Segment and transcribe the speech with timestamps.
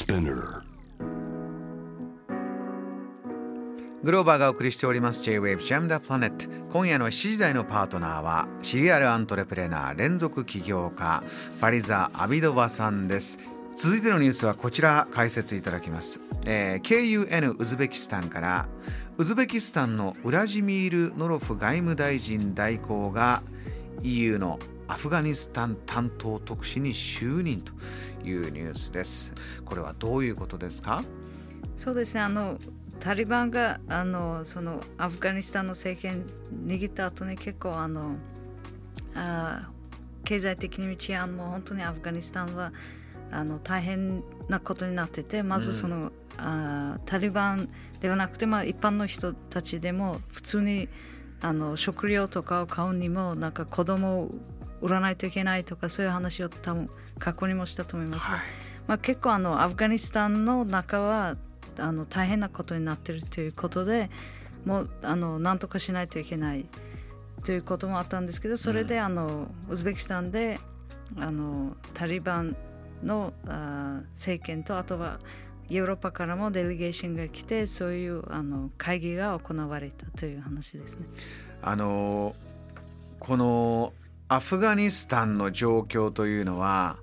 [0.00, 0.62] Spinner.
[4.02, 13.38] グローバーがお送りしております J-Wave Jam the Planet 今夜の7時台のパートナーはシリアルアントレプレナー連続起業家ファリザ・アビドバさんです。
[13.76, 18.68] 続いてのニュースはこちら解説いただきます、えー KUN ウズベキスタンから
[19.18, 23.42] ウズベキスタンのウラジミール・ノロフ外務大臣代行が
[24.02, 24.58] EU の
[24.90, 27.72] アフガニスタン担当特使に就任と
[28.26, 29.32] いうニュースです。
[29.64, 31.04] これはどういうことですか？
[31.76, 32.22] そうですね。
[32.22, 32.58] あの
[32.98, 36.26] タリバンがあのそのアフガニスタンの政権
[36.66, 38.16] 握った後に結構あの
[39.14, 42.72] あー経済的に治安も本当にアフガニスタンは
[43.30, 47.68] あの大変なことになっててまずその、あータリバン
[48.00, 50.88] ではなくて、まあ、一般の人たちでも普通に
[51.40, 54.34] あの食料とかを買うにもなんか子供を
[54.80, 58.40] 売らないといけないとかそういう話を多分過去にもしたと思いますが、はい
[58.86, 61.36] まあ、結構あのアフガニスタンの中は
[61.78, 64.10] あの大変なことになっているということで
[64.64, 66.66] もうあの何とかしないといけない
[67.44, 70.60] ということもあったんですけどそれであの、ウズベキスタンで
[71.16, 72.56] あのタリバン
[73.02, 75.20] のあー政権とあとは
[75.68, 81.06] ヨーロッパからもデレゲーションが来てそういうあの会議が行われたという話ですね。
[81.62, 82.34] あの
[83.20, 83.92] この
[84.32, 86.98] アフガニスタンの状況というのは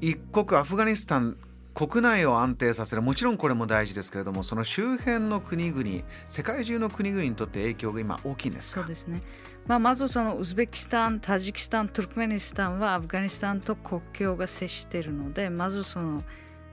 [0.00, 1.36] 一国アフガニスタン
[1.74, 5.82] 国内を安定させるもちろんこれも大事ですけれどもその周辺の国々
[6.28, 8.82] 世界中の国々にとって影響が今大きいんですか？
[8.82, 9.20] そうですね。
[9.66, 16.22] まあ、まずそのウズベキスタン、タジキスタン、トルクメニスタンはアフガニスタンと国境が接しているので、まずその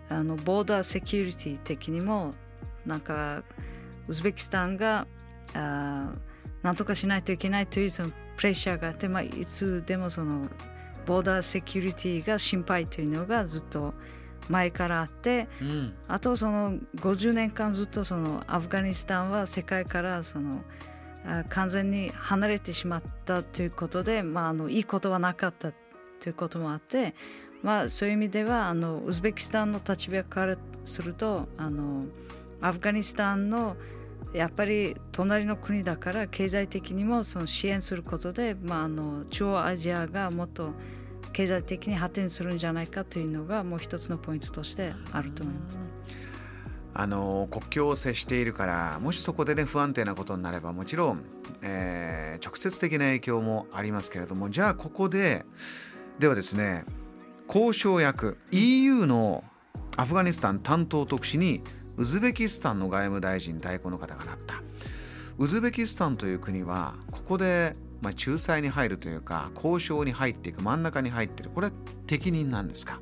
[0.09, 2.35] あのボーダーセキュリティ的にも
[2.85, 3.41] なんか
[4.07, 5.07] ウズベキスタンが
[5.55, 6.11] あ
[6.61, 10.47] なんとかしないといけないというそのプレッシャーがあって、まあ、いつでもその
[11.05, 13.93] ボーダーセキュリティが心配というのがずっと
[14.49, 15.93] 前からあって、うん。
[16.07, 20.63] あとその50年間ずっとそのアフガニスタンは世界からその
[21.25, 25.71] あ完全に離れてしまったということで、まあ、あのいいことはなかった
[26.19, 27.15] ということもあって、
[27.63, 32.05] まあ、そういう意味ではあのウズベキスタンの立場からするとあの
[32.61, 33.75] アフガニスタンの
[34.33, 40.71] やっぱり隣の国だから経済的にもその支援することで、まあ、あの中央アジアがもっと
[41.31, 45.77] 経済的に発展するんじゃないかというのがもう一つのポイントとしてあると思います。
[46.97, 51.23] あの国境を接しているからもしそこでね不安定なことになればもちろん、
[51.61, 55.45] えー直接的な影響もありますけれどもじゃあここで
[56.19, 56.85] ではですね
[57.47, 59.43] 交渉役 EU の
[59.97, 61.61] アフガニスタン担当特使に
[61.97, 64.61] ウズベキスタンの外務大臣代行の方がなった。
[65.37, 71.51] ウズベキスタンという国はここで、まあ、仲裁に入るというか交渉に入っていく真ん中に入っている。
[71.53, 71.73] これは
[72.07, 72.99] 適任なんですか？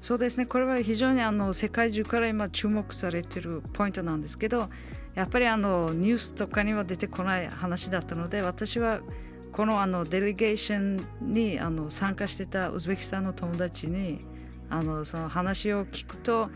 [0.00, 0.46] そうですね。
[0.46, 4.70] これは非常にあの世界中から今注目されているポイントなんですけど
[5.14, 9.00] やっぱりあのニュースとかには出てこない話だったので私は
[9.52, 14.24] このあのデレゲーションにあの参加してたウズベキスタンの友達に
[14.70, 16.50] あのその話を聞くと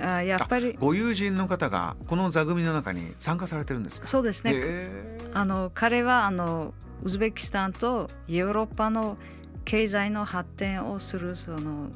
[0.00, 0.76] あやっぱり。
[0.78, 4.06] ご友人の方がこの座組の中に参加されてるんですか？
[4.06, 4.52] そうですね。
[4.54, 9.16] へーあの彼はあのウズベキスタンとヨーロッパの
[9.64, 11.90] 経済の発展をするその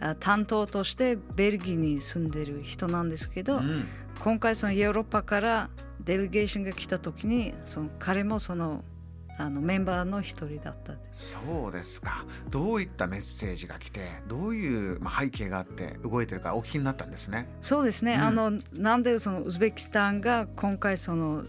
[0.00, 3.86] あ担当としてベルギーに住んでる人なんですけど、うん。
[4.22, 5.70] 今回そのヨーロッパから
[6.04, 8.84] デレゲーションが来た時にその彼もその
[9.40, 11.38] あのメンバーの一人だったです。
[11.44, 12.24] そうですか。
[12.50, 17.48] どういったメッセージが来てどういう、まあ、背景があって動いてるかお聞きになったんですね。
[17.60, 18.20] そうですね、うん。
[18.20, 21.44] あのなんでそのウズベキスタンが今回その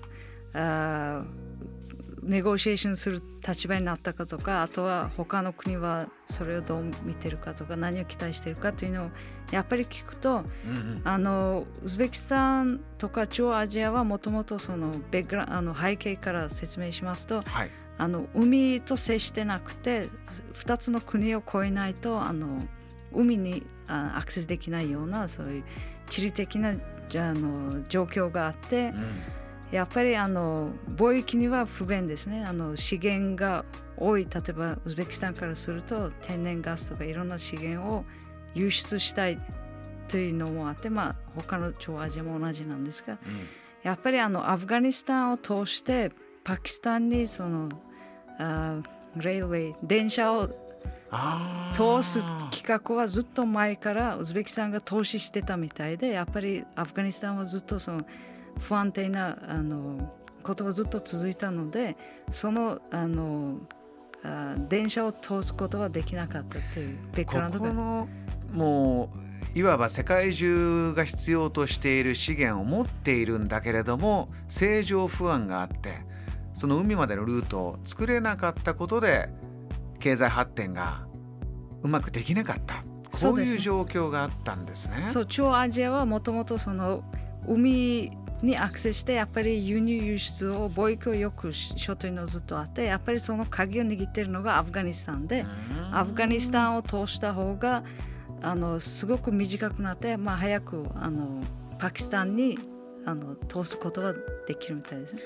[0.53, 1.50] あー
[2.23, 9.09] ネゴシエーションする立場になったかとかあとは他の国はそれをどう見てるかとか何を期待してるかというのを
[9.51, 11.01] やっぱり聞くとうんうん。
[11.03, 17.71] あのウズベキスタンとか中央アジアはもともとそのベグラあの背景から説明しますとはい。
[17.97, 20.09] あの海と接してなくて
[20.55, 22.65] 2つの国を越えないとあの
[23.13, 25.63] 海にあアクセスできないようなそういう
[26.09, 26.73] 地理的な
[27.09, 29.21] じゃああの状況があってうん
[29.71, 32.43] やっぱりあの貿易には不便ですね。
[32.43, 33.65] あの資源が
[33.97, 38.03] 多い例えばウズベキスタンからすると天然ガスとかいろんな資源を
[38.53, 39.39] 輸出したい
[40.07, 43.47] というのもあってまあ他の中央アジアも同じなんですがうん。
[43.83, 46.11] やっぱりあのアフガニスタンを通して
[46.43, 47.69] パキスタンにその
[48.37, 48.79] あ
[49.15, 50.47] レールウェイ電車を
[51.73, 52.19] 通す
[52.51, 58.05] 企画はずっと前からウズベキスタンが投資してたみたいでやっぱりアフガニスタンはずっとその
[58.59, 60.13] 不安定なあの
[60.43, 61.97] ことがずっと続いたので
[62.29, 63.59] そのあの
[64.23, 68.07] あ電車を通すことはできなかったというベックグラウンドがここの
[68.53, 69.11] も
[69.55, 75.99] ういわば世界中が必要としている資源を持っているんだけれども正常不安があって
[76.53, 79.29] その海までのルートを作れなかったことで
[79.99, 81.05] 経済発展が
[81.81, 82.83] うまくできなかった。
[83.11, 85.07] こういう状況があったんですね。
[85.09, 87.03] そう中央アジアはもともとその
[87.47, 95.45] 海にアクセスしてやっぱり輸入輸出を貿易をよく諸というのずっとあってやっぱりその鍵を握っているのがアフガニスタンで
[95.91, 97.83] アフガニスタンを通した方が
[98.41, 101.43] あのすごく短くなって、まあ、早くあの
[101.77, 102.57] パキスタンに
[103.05, 104.13] あの通すことが
[104.47, 105.21] できるみたいですね。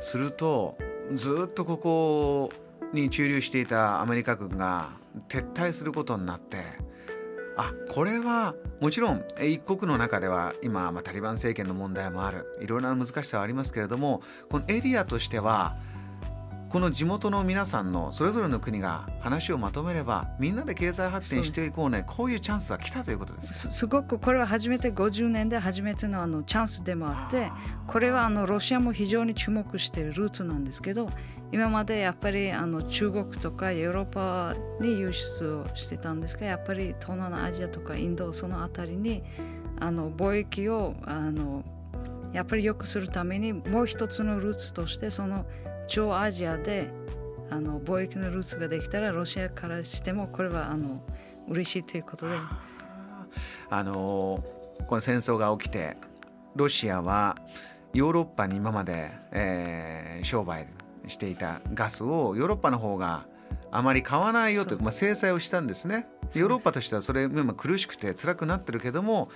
[0.00, 0.76] すると
[1.14, 2.50] ずっとここ
[2.92, 4.90] に駐留していたアメリカ軍が
[5.28, 6.58] 撤退することになって
[7.56, 12.46] あこれはもちろん一国の中では今、まあ、タリバン政権の問題もある。
[12.60, 15.76] いろいろな難しさはありますけれどもこのエリアとしては
[16.74, 23.70] この地元の皆さんのそれぞれの国が話をまとめればみんなで経済発展していこうねこういうチャンスは来たということです。
[23.70, 27.52] すごくこれは初めて50年で初めてのあのチャンスでもあって
[27.86, 31.10] これはあのロシアも非常に注目しているルーツなんですけど
[31.54, 39.22] 今までやっぱりあの中国とかヨーロッパに輸出をしてたんですがやっぱり東南アジアとかインドその辺りに
[39.78, 41.62] あの貿易をあの
[42.32, 45.46] やっぱり良くするためにもう一つのルーツとしてその
[45.86, 46.90] 中央アジアで
[47.50, 51.04] あの貿易のルーツができたらロシアからしてもこれはあの
[51.48, 52.34] 嬉しいということで。
[53.70, 54.42] あの
[54.88, 55.96] この戦争が起きて
[56.56, 57.36] ロシアは
[57.92, 60.66] ヨーロッパに今まで、えー、商売
[61.06, 63.26] していたガスをヨーロッパの方が
[63.70, 64.82] あまり買わないよという。
[64.82, 66.06] まあ、制裁をしたんですね。
[66.34, 69.30] ヨーロッパとしてはそれ今苦しくて辛くなってるけども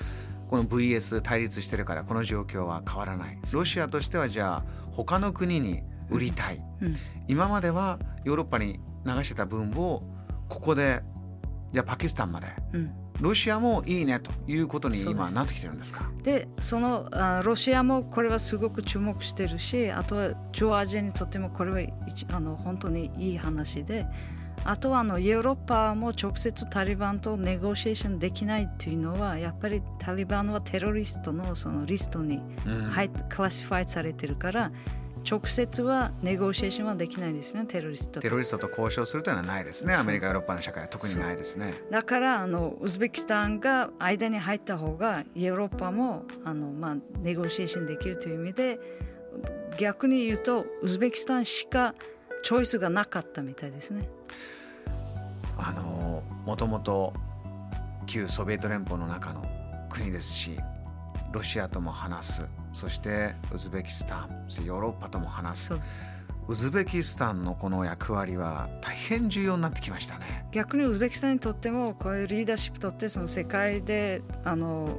[0.48, 3.38] この VS 対立してるからこの状況は変わらない。
[3.52, 6.94] ロシアとしてはじゃあ他の国に売りたい、うん、
[7.28, 10.00] 今まではヨーロッパに流してた分を
[10.48, 11.02] ここで
[11.72, 16.10] じゃあパキスタンまで、うん、ロシアもいいねということに今なってきてるんですか？
[16.22, 21.92] でそのあロシアもこれはすごく注目してるしあとは中央アジアにとってもこれは
[22.32, 24.06] あの本当にいい話で
[24.64, 32.40] あとはあのヨーロッパも直接タリバンとネゴシエーションできないっていうのはやっぱりタリバンはテロリストのそのリストに
[32.90, 34.72] 入っ、うん、クラシファイされてるから
[35.24, 39.94] 直接はネゴシエーションはできないですねテロリストテロリストと交渉するというのはないですね。
[39.94, 41.74] アメリカヨーロッパの社会は特にないですね。
[41.90, 48.78] だからあのウズベキスタンが間に入った方がヨーロッパもあの、まあ、ネゴシエーションできるという意味で
[49.78, 51.94] 逆に言うとウズベキスタンしか
[52.42, 54.08] チョイスがなかったみたいですね。
[55.56, 57.12] あのもともと
[58.06, 59.44] 旧ソビエト連邦の中の
[59.90, 60.58] 国ですし
[61.32, 62.46] ロシアとも話す。
[62.72, 65.74] そしてウズベキスタンヨーロッパとも話す。
[66.48, 70.46] ウズベキスタンのこの役割は大変重要になってきましたね。
[70.50, 74.98] 逆にウズベキスタンにとってもこういうリーダーシップとってその世界であの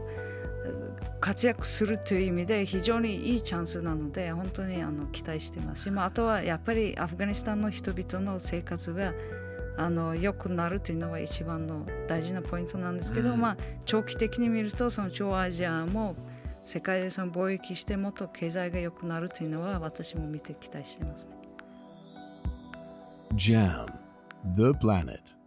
[1.20, 5.84] 活躍するという意味で非常にいいチャンスなので本当にあの期待してます。
[5.84, 9.14] し、まあ、あとはやっぱりアフガニスタンの人々の生活が
[9.80, 16.16] あの良くなるというのが一番の大事なポイントなんですけど、うん、まあ、長期的に見るとその超アジアも
[16.66, 21.32] 世界でその貿易してもっと経済が良くなるというのは私も見て期待してますね。
[23.36, 23.86] JAM
[24.56, 25.39] The Planet